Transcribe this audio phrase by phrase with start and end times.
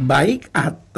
[0.00, 0.89] Baik atau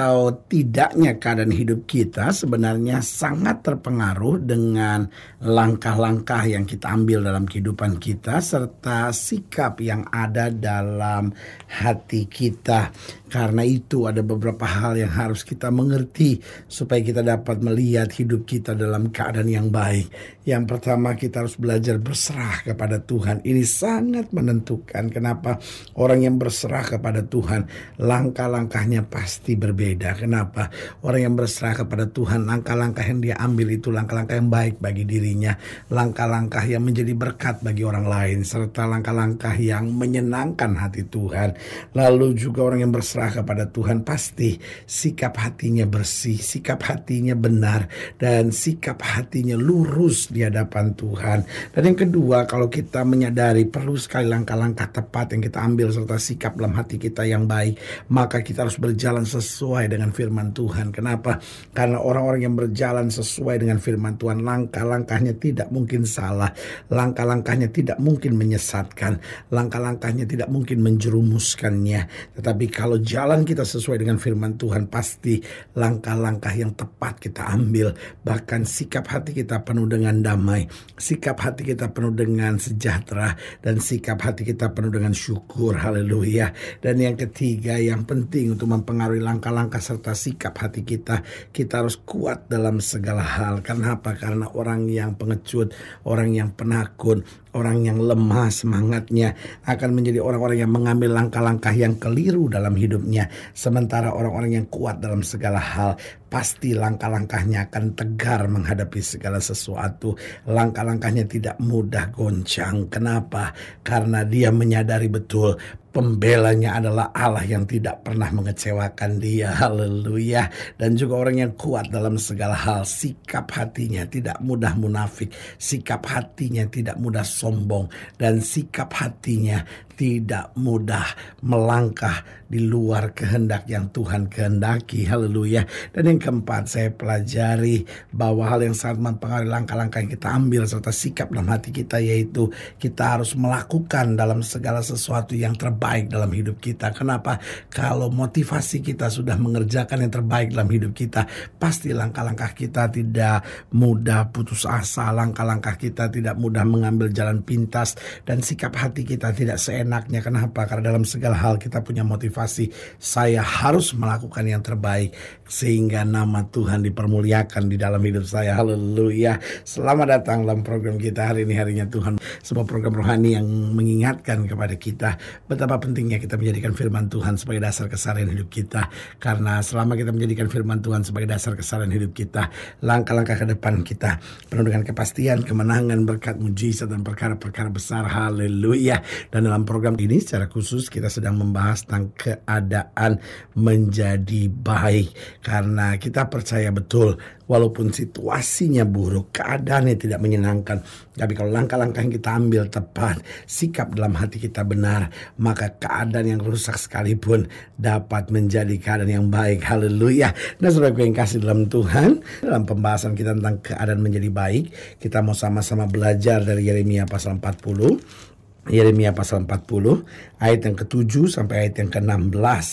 [0.49, 5.05] tidaknya keadaan hidup kita sebenarnya sangat terpengaruh dengan
[5.45, 11.37] langkah-langkah yang kita ambil dalam kehidupan kita serta sikap yang ada dalam
[11.69, 12.89] hati kita.
[13.29, 18.73] Karena itu ada beberapa hal yang harus kita mengerti supaya kita dapat melihat hidup kita
[18.73, 20.09] dalam keadaan yang baik.
[20.49, 23.45] Yang pertama kita harus belajar berserah kepada Tuhan.
[23.45, 25.61] Ini sangat menentukan kenapa
[26.01, 27.69] orang yang berserah kepada Tuhan
[28.01, 29.82] langkah-langkahnya pasti berbeda.
[29.91, 30.71] Kenapa?
[31.03, 35.59] Orang yang berserah kepada Tuhan langkah-langkah yang dia ambil itu langkah-langkah yang baik bagi dirinya,
[35.91, 41.59] langkah-langkah yang menjadi berkat bagi orang lain serta langkah-langkah yang menyenangkan hati Tuhan.
[41.99, 44.55] Lalu juga orang yang berserah kepada Tuhan pasti
[44.87, 47.91] sikap hatinya bersih, sikap hatinya benar
[48.23, 51.39] dan sikap hatinya lurus di hadapan Tuhan.
[51.75, 56.55] Dan yang kedua, kalau kita menyadari perlu sekali langkah-langkah tepat yang kita ambil serta sikap
[56.55, 57.81] dalam hati kita yang baik,
[58.13, 60.93] maka kita harus berjalan sesuai dengan firman Tuhan.
[60.93, 61.41] Kenapa?
[61.73, 66.53] Karena orang-orang yang berjalan sesuai dengan firman Tuhan, langkah-langkahnya tidak mungkin salah,
[66.93, 72.35] langkah-langkahnya tidak mungkin menyesatkan, langkah-langkahnya tidak mungkin menjerumuskannya.
[72.37, 75.41] Tetapi kalau jalan kita sesuai dengan firman Tuhan, pasti
[75.73, 77.97] langkah-langkah yang tepat kita ambil.
[78.27, 80.69] Bahkan sikap hati kita penuh dengan damai,
[81.01, 83.33] sikap hati kita penuh dengan sejahtera,
[83.63, 85.79] dan sikap hati kita penuh dengan syukur.
[85.79, 86.51] Haleluya.
[86.83, 91.21] Dan yang ketiga yang penting untuk mempengaruhi langkah-langkah serta sikap hati kita,
[91.53, 93.61] kita harus kuat dalam segala hal.
[93.61, 94.17] Kenapa?
[94.17, 95.77] Karena orang yang pengecut,
[96.09, 99.37] orang yang penakut, orang yang lemah semangatnya
[99.69, 103.29] akan menjadi orang-orang yang mengambil langkah-langkah yang keliru dalam hidupnya.
[103.53, 105.97] Sementara orang-orang yang kuat dalam segala hal
[106.33, 110.17] pasti langkah-langkahnya akan tegar menghadapi segala sesuatu.
[110.49, 112.89] Langkah-langkahnya tidak mudah goncang.
[112.89, 113.53] Kenapa?
[113.85, 115.61] Karena dia menyadari betul
[115.93, 119.53] pembelanya adalah Allah yang tidak pernah mengecewakan dia.
[119.61, 120.49] Haleluya.
[120.81, 122.89] Dan juga orang yang kuat dalam segala hal.
[122.89, 125.31] Sikap hatinya tidak mudah munafik.
[125.61, 127.91] Sikap hatinya tidak mudah sombong.
[128.15, 129.67] Dan sikap hatinya
[130.03, 131.15] tidak mudah
[131.47, 135.07] melangkah di luar kehendak yang Tuhan kehendaki.
[135.07, 135.63] Haleluya.
[135.95, 140.91] Dan yang keempat saya pelajari bahwa hal yang sangat mempengaruhi langkah-langkah yang kita ambil serta
[140.91, 142.51] sikap dalam hati kita yaitu
[142.83, 146.91] kita harus melakukan dalam segala sesuatu yang terbaik dalam hidup kita.
[146.91, 147.39] Kenapa?
[147.71, 151.31] Kalau motivasi kita sudah mengerjakan yang terbaik dalam hidup kita,
[151.63, 157.95] pasti langkah-langkah kita tidak mudah putus asa, langkah-langkah kita tidak mudah mengambil jalan pintas
[158.27, 160.25] dan sikap hati kita tidak seenak enaknya.
[160.25, 160.65] Kenapa?
[160.65, 162.73] Karena dalam segala hal kita punya motivasi.
[162.97, 165.13] Saya harus melakukan yang terbaik
[165.45, 168.57] sehingga nama Tuhan dipermuliakan di dalam hidup saya.
[168.57, 169.37] Haleluya.
[169.69, 172.17] Selamat datang dalam program kita hari ini harinya Tuhan.
[172.41, 173.45] Sebuah program rohani yang
[173.77, 178.89] mengingatkan kepada kita betapa pentingnya kita menjadikan firman Tuhan sebagai dasar keseharian hidup kita.
[179.21, 182.49] Karena selama kita menjadikan firman Tuhan sebagai dasar keseharian hidup kita,
[182.81, 184.17] langkah-langkah ke depan kita
[184.49, 188.09] penuh dengan kepastian, kemenangan, berkat, mujizat dan perkara-perkara besar.
[188.09, 189.05] Haleluya.
[189.29, 193.17] Dan dalam program ini secara khusus kita sedang membahas tentang keadaan
[193.57, 197.17] menjadi baik karena kita percaya betul
[197.53, 200.81] walaupun situasinya buruk, keadaannya tidak menyenangkan,
[201.13, 206.41] tapi kalau langkah-langkah yang kita ambil tepat, sikap dalam hati kita benar, maka keadaan yang
[206.41, 207.45] rusak sekalipun
[207.77, 209.61] dapat menjadi keadaan yang baik.
[209.69, 210.33] Haleluya.
[210.65, 215.37] Nah, saudara yang kasih dalam Tuhan, dalam pembahasan kita tentang keadaan menjadi baik, kita mau
[215.37, 218.32] sama-sama belajar dari Yeremia pasal 40
[218.71, 222.67] Yeremia pasal 40 ayat yang ke-7 sampai ayat yang ke-16.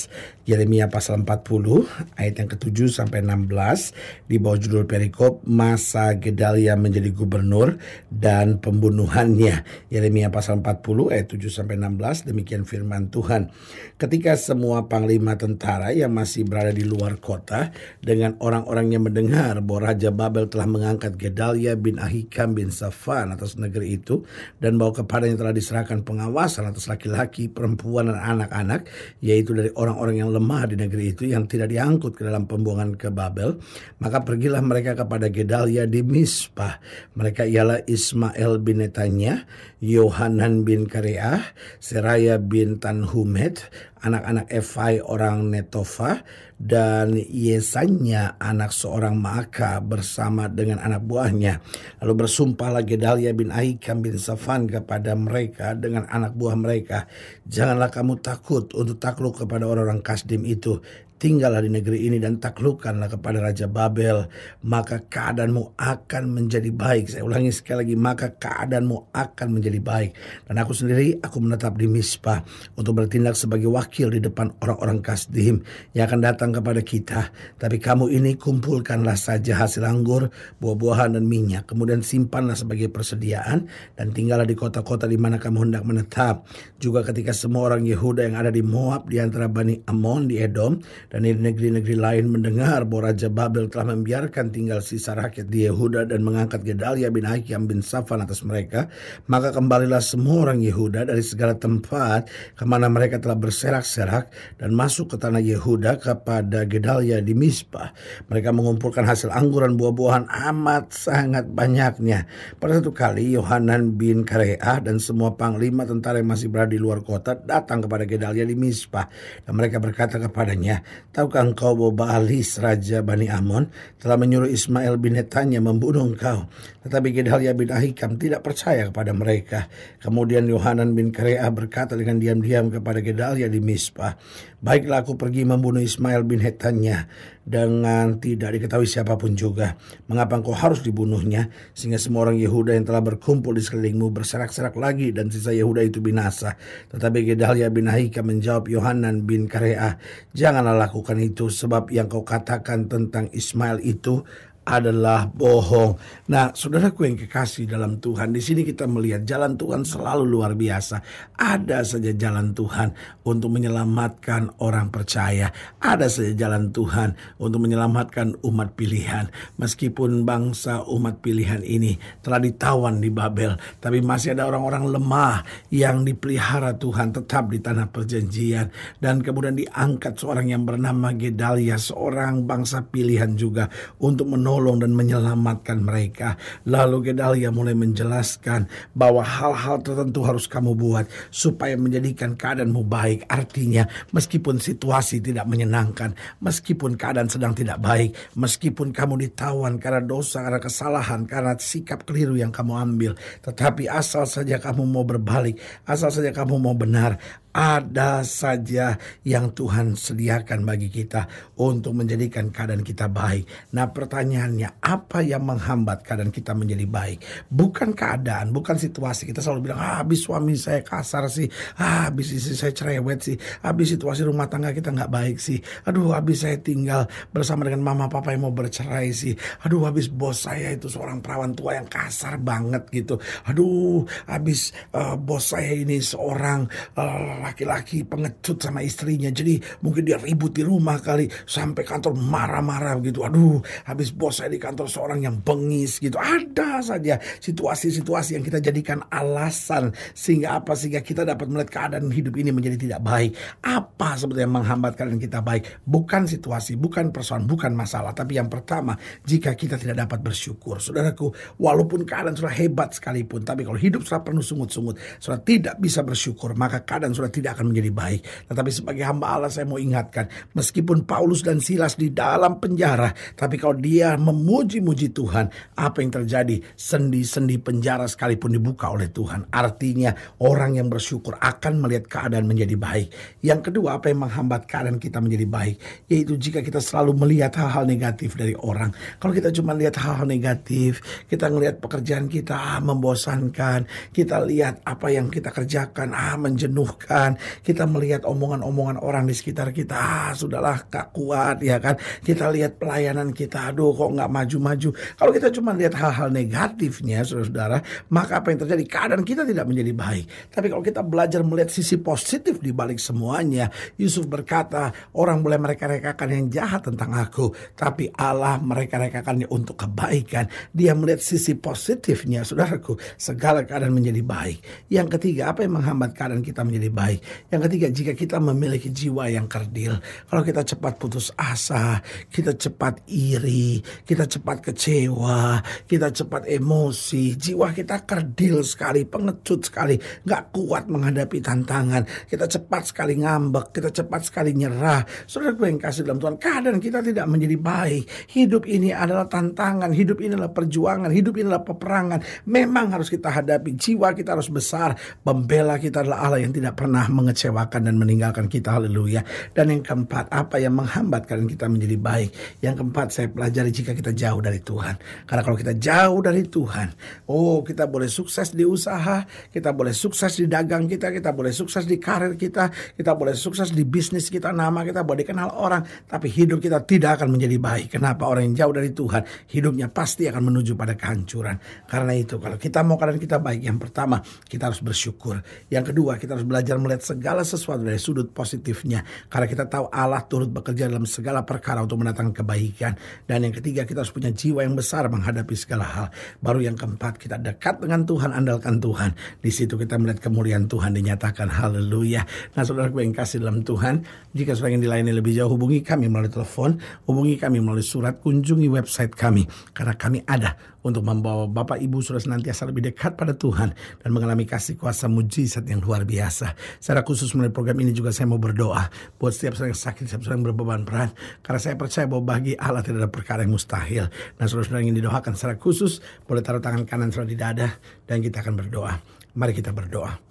[0.50, 3.94] Yeremia pasal 40 ayat yang ke-7 sampai 16
[4.26, 7.78] di bawah judul perikop masa Gedalia menjadi gubernur
[8.10, 9.62] dan pembunuhannya.
[9.94, 13.54] Yeremia pasal 40 ayat 7 sampai 16 demikian firman Tuhan.
[14.02, 17.70] Ketika semua panglima tentara yang masih berada di luar kota
[18.02, 23.54] dengan orang-orang yang mendengar bahwa Raja Babel telah mengangkat Gedalia bin Ahikam bin Safan atas
[23.54, 24.26] negeri itu
[24.58, 28.90] dan bahwa kepadanya telah diserahkan pengawasan atas laki-laki, perempuan dan anak-anak
[29.22, 33.12] yaitu dari orang-orang yang lemah di negeri itu yang tidak diangkut ke dalam pembuangan ke
[33.12, 33.60] Babel,
[34.00, 36.80] maka pergilah mereka kepada Gedalia di Mispah.
[37.20, 39.44] Mereka ialah Ismail bin Netanya,
[39.84, 41.44] Yohanan bin Kareah,
[41.84, 43.68] Seraya bin Tanhumet,
[44.04, 46.24] anak-anak Efai orang Netofa,
[46.60, 51.64] dan Yesanya anak seorang Maaka bersama dengan anak buahnya.
[52.04, 57.08] Lalu bersumpahlah Gedalia bin Ahikam bin Safan kepada mereka dengan anak buah mereka.
[57.48, 60.84] Janganlah kamu takut untuk takluk kepada orang-orang Kasdim itu
[61.20, 64.26] tinggallah di negeri ini dan taklukkanlah kepada Raja Babel,
[64.64, 67.12] maka keadaanmu akan menjadi baik.
[67.12, 70.16] Saya ulangi sekali lagi, maka keadaanmu akan menjadi baik.
[70.48, 72.42] Dan aku sendiri, aku menetap di Mispa
[72.80, 75.60] untuk bertindak sebagai wakil di depan orang-orang Kasdim
[75.92, 77.30] yang akan datang kepada kita.
[77.60, 80.32] Tapi kamu ini kumpulkanlah saja hasil anggur,
[80.64, 81.68] buah-buahan dan minyak.
[81.68, 83.68] Kemudian simpanlah sebagai persediaan
[84.00, 86.48] dan tinggallah di kota-kota di mana kamu hendak menetap.
[86.80, 90.80] Juga ketika semua orang Yehuda yang ada di Moab di antara Bani Amon di Edom
[91.10, 96.06] dan di negeri-negeri lain mendengar bahwa Raja Babel telah membiarkan tinggal sisa rakyat di Yehuda
[96.06, 98.88] dan mengangkat Gedalia bin Hakim bin Safan atas mereka,
[99.26, 104.30] maka kembalilah semua orang Yehuda dari segala tempat ke mana mereka telah berserak-serak
[104.62, 107.92] dan masuk ke tanah Yehuda kepada Gedalia di Mispa.
[108.30, 112.30] Mereka mengumpulkan hasil angguran buah-buahan amat sangat banyaknya.
[112.62, 117.02] Pada satu kali Yohanan bin Kareah dan semua panglima tentara yang masih berada di luar
[117.02, 119.10] kota datang kepada Gedalia di Mispa
[119.42, 123.68] dan mereka berkata kepadanya, Tahukah engkau bahwa Baalis Raja Bani Amon
[123.98, 126.46] telah menyuruh Ismail bin Netanya membunuh engkau.
[126.86, 129.68] Tetapi Gedalia bin Ahikam tidak percaya kepada mereka.
[130.00, 134.16] Kemudian Yohanan bin Kareah berkata dengan diam-diam kepada Gedalia di Mispa,
[134.60, 137.08] Baiklah aku pergi membunuh Ismail bin Hetanya
[137.50, 139.74] dengan tidak diketahui siapa pun juga.
[140.06, 141.50] Mengapa engkau harus dibunuhnya?
[141.74, 145.98] Sehingga semua orang Yehuda yang telah berkumpul di sekelilingmu berserak-serak lagi dan sisa Yehuda itu
[145.98, 146.54] binasa.
[146.94, 149.98] Tetapi Gedalia bin Ahikam menjawab Yohanan bin Kareah,
[150.38, 154.22] Janganlah lakukan itu sebab yang kau katakan tentang Ismail itu
[154.70, 155.98] adalah bohong.
[156.30, 161.02] Nah, saudaraku yang kekasih dalam Tuhan, di sini kita melihat jalan Tuhan selalu luar biasa.
[161.34, 162.94] Ada saja jalan Tuhan
[163.26, 165.50] untuk menyelamatkan orang percaya.
[165.82, 169.34] Ada saja jalan Tuhan untuk menyelamatkan umat pilihan.
[169.58, 175.42] Meskipun bangsa umat pilihan ini telah ditawan di Babel, tapi masih ada orang-orang lemah
[175.74, 178.70] yang dipelihara Tuhan tetap di tanah perjanjian
[179.02, 183.66] dan kemudian diangkat seorang yang bernama Gedalia, seorang bangsa pilihan juga
[183.98, 186.36] untuk menolong menolong dan menyelamatkan mereka.
[186.68, 193.24] Lalu Gedalia mulai menjelaskan bahwa hal-hal tertentu harus kamu buat supaya menjadikan keadaanmu baik.
[193.32, 196.12] Artinya meskipun situasi tidak menyenangkan,
[196.44, 202.36] meskipun keadaan sedang tidak baik, meskipun kamu ditawan karena dosa, karena kesalahan, karena sikap keliru
[202.36, 205.56] yang kamu ambil, tetapi asal saja kamu mau berbalik,
[205.88, 207.16] asal saja kamu mau benar,
[207.54, 211.26] ada saja yang Tuhan sediakan bagi kita
[211.58, 213.74] untuk menjadikan keadaan kita baik.
[213.74, 217.50] Nah, pertanyaannya, apa yang menghambat keadaan kita menjadi baik?
[217.50, 219.26] Bukan keadaan, bukan situasi.
[219.26, 221.50] Kita selalu bilang, ah, habis suami saya kasar sih,
[221.82, 223.36] ah, habis istri saya cerewet sih,
[223.66, 228.06] habis situasi rumah tangga kita nggak baik sih, aduh, habis saya tinggal bersama dengan mama
[228.08, 229.34] papa yang mau bercerai sih,
[229.66, 235.18] aduh, habis bos saya itu seorang perawan tua yang kasar banget gitu, aduh, habis uh,
[235.18, 239.32] bos saya ini seorang uh, laki-laki pengecut sama istrinya.
[239.32, 243.24] Jadi mungkin dia ribut di rumah kali sampai kantor marah-marah gitu.
[243.24, 246.20] Aduh, habis bos saya di kantor seorang yang bengis gitu.
[246.20, 252.36] Ada saja situasi-situasi yang kita jadikan alasan sehingga apa sehingga kita dapat melihat keadaan hidup
[252.36, 253.32] ini menjadi tidak baik.
[253.64, 255.84] Apa sebetulnya yang menghambat keadaan kita baik?
[255.88, 260.82] Bukan situasi, bukan persoalan, bukan masalah, tapi yang pertama, jika kita tidak dapat bersyukur.
[260.82, 261.32] Saudaraku,
[261.62, 266.54] walaupun keadaan sudah hebat sekalipun, tapi kalau hidup sudah penuh sungut-sungut, sudah tidak bisa bersyukur,
[266.58, 268.22] maka keadaan sudah tidak akan menjadi baik.
[268.50, 273.56] Tetapi sebagai hamba Allah saya mau ingatkan, meskipun Paulus dan Silas di dalam penjara, tapi
[273.56, 276.60] kalau dia memuji-muji Tuhan, apa yang terjadi?
[276.76, 279.48] Sendi-sendi penjara sekalipun dibuka oleh Tuhan.
[279.54, 283.08] Artinya orang yang bersyukur akan melihat keadaan menjadi baik.
[283.46, 285.76] Yang kedua, apa yang menghambat keadaan kita menjadi baik?
[286.10, 288.90] Yaitu jika kita selalu melihat hal-hal negatif dari orang.
[289.22, 295.08] Kalau kita cuma lihat hal-hal negatif, kita melihat pekerjaan kita ah, membosankan, kita lihat apa
[295.14, 297.36] yang kita kerjakan ah menjenuhkan, Tuhan.
[297.60, 302.00] Kita melihat omongan-omongan orang di sekitar kita, ah sudahlah gak kuat ya kan.
[302.24, 304.90] Kita lihat pelayanan kita, aduh kok nggak maju-maju.
[304.96, 308.84] Kalau kita cuma lihat hal-hal negatifnya, saudara-saudara, maka apa yang terjadi?
[308.88, 310.26] Keadaan kita tidak menjadi baik.
[310.56, 313.68] Tapi kalau kita belajar melihat sisi positif di balik semuanya,
[314.00, 320.48] Yusuf berkata, orang boleh mereka-rekakan yang jahat tentang aku, tapi Allah mereka-rekakannya untuk kebaikan.
[320.72, 322.96] Dia melihat sisi positifnya, saudaraku.
[323.20, 324.88] Segala keadaan menjadi baik.
[324.88, 327.09] Yang ketiga, apa yang menghambat keadaan kita menjadi baik?
[327.50, 329.98] Yang ketiga, jika kita memiliki jiwa yang kerdil.
[330.28, 337.72] Kalau kita cepat putus asa, kita cepat iri, kita cepat kecewa, kita cepat emosi, jiwa
[337.72, 339.96] kita kerdil sekali, pengecut sekali,
[340.28, 342.04] nggak kuat menghadapi tantangan.
[342.28, 345.06] Kita cepat sekali ngambek, kita cepat sekali nyerah.
[345.24, 348.04] Saudara gue yang kasih dalam Tuhan, keadaan kita tidak menjadi baik.
[348.36, 352.20] Hidup ini adalah tantangan, hidup ini adalah perjuangan, hidup ini adalah peperangan.
[352.50, 354.98] Memang harus kita hadapi, jiwa kita harus besar.
[355.24, 359.24] Pembela kita adalah Allah yang tidak pernah mengecewakan dan meninggalkan kita, haleluya.
[359.56, 362.30] Dan yang keempat, apa yang menghambat keadaan kita menjadi baik?
[362.60, 365.00] Yang keempat, saya pelajari jika kita jauh dari Tuhan.
[365.24, 366.88] Karena kalau kita jauh dari Tuhan,
[367.32, 371.86] oh kita boleh sukses di usaha, kita boleh sukses di dagang kita, kita boleh sukses
[371.86, 376.34] di karir kita, kita boleh sukses di bisnis kita, nama kita boleh dikenal orang, tapi
[376.34, 377.88] hidup kita tidak akan menjadi baik.
[377.94, 378.26] Kenapa?
[378.26, 379.22] Orang yang jauh dari Tuhan,
[379.54, 381.86] hidupnya pasti akan menuju pada kehancuran.
[381.86, 385.44] Karena itu, kalau kita mau keadaan kita baik, yang pertama, kita harus bersyukur.
[385.68, 389.06] Yang kedua, kita harus belajar melihat segala sesuatu dari sudut positifnya.
[389.30, 392.98] Karena kita tahu Allah turut bekerja dalam segala perkara untuk mendatangkan kebaikan.
[393.30, 396.06] Dan yang ketiga, kita harus punya jiwa yang besar menghadapi segala hal.
[396.42, 399.14] Baru yang keempat, kita dekat dengan Tuhan, andalkan Tuhan.
[399.38, 401.46] Di situ kita melihat kemuliaan Tuhan dinyatakan.
[401.46, 402.26] Haleluya.
[402.58, 404.02] Nah, saudara yang kasih dalam Tuhan,
[404.34, 408.66] jika saudara ingin dilayani lebih jauh, hubungi kami melalui telepon, hubungi kami melalui surat, kunjungi
[408.66, 409.46] website kami.
[409.78, 414.48] Karena kami ada untuk membawa Bapak Ibu sudah senantiasa lebih dekat pada Tuhan dan mengalami
[414.48, 416.56] kasih kuasa mujizat yang luar biasa.
[416.80, 418.88] Secara khusus melalui program ini juga saya mau berdoa
[419.20, 421.12] buat setiap orang yang sakit, setiap orang yang berbeban berat.
[421.44, 424.08] Karena saya percaya bahwa bagi Allah tidak ada perkara yang mustahil.
[424.40, 427.68] Nah saudara-saudara ingin didoakan secara khusus, boleh taruh tangan kanan saudara di dada
[428.08, 428.94] dan kita akan berdoa.
[429.36, 430.30] Mari kita berdoa.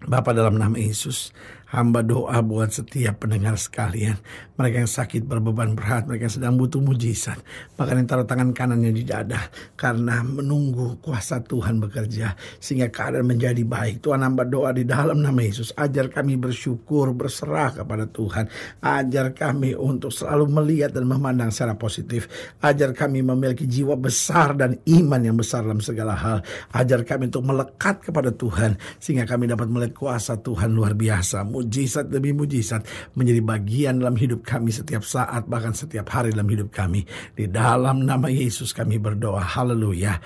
[0.00, 1.28] Bapak dalam nama Yesus,
[1.70, 4.18] hamba doa buat setiap pendengar sekalian.
[4.58, 7.40] Mereka yang sakit berbeban berat, mereka yang sedang butuh mujizat.
[7.78, 9.48] Bahkan yang taruh tangan kanannya di dada.
[9.78, 12.36] Karena menunggu kuasa Tuhan bekerja.
[12.60, 14.04] Sehingga keadaan menjadi baik.
[14.04, 15.72] Tuhan hamba doa di dalam nama Yesus.
[15.78, 18.52] Ajar kami bersyukur, berserah kepada Tuhan.
[18.84, 22.28] Ajar kami untuk selalu melihat dan memandang secara positif.
[22.60, 26.44] Ajar kami memiliki jiwa besar dan iman yang besar dalam segala hal.
[26.76, 28.76] Ajar kami untuk melekat kepada Tuhan.
[29.00, 34.40] Sehingga kami dapat melihat kuasa Tuhan luar biasa mujizat demi mujizat menjadi bagian dalam hidup
[34.40, 37.04] kami setiap saat bahkan setiap hari dalam hidup kami.
[37.36, 39.44] Di dalam nama Yesus kami berdoa.
[39.44, 40.16] Haleluya.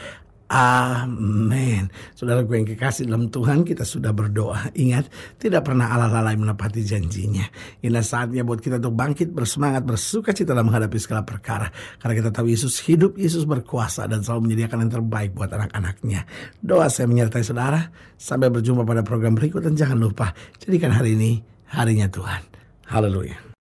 [0.45, 1.89] Amin.
[2.13, 4.69] Saudara gue yang kekasih dalam Tuhan kita sudah berdoa.
[4.77, 5.09] Ingat,
[5.41, 7.49] tidak pernah Allah lalai menepati janjinya.
[7.81, 11.73] Inilah saatnya buat kita untuk bangkit bersemangat, bersuka cita dalam menghadapi segala perkara.
[11.97, 16.29] Karena kita tahu Yesus hidup, Yesus berkuasa dan selalu menyediakan yang terbaik buat anak-anaknya.
[16.61, 17.81] Doa saya menyertai saudara.
[18.21, 20.33] Sampai berjumpa pada program berikut dan jangan lupa
[20.63, 21.41] jadikan hari ini
[21.73, 22.41] harinya Tuhan.
[22.89, 23.54] Haleluya.